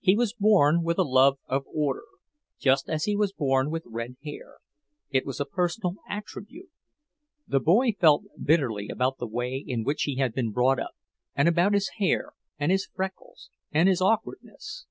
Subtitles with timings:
[0.00, 2.04] He was born with a love of order,
[2.58, 4.56] just as he was born with red hair.
[5.08, 6.68] It was a personal attribute.
[7.48, 10.94] The boy felt bitterly about the way in which he had been brought up,
[11.34, 14.84] and about his hair and his freckles and his awkwardness.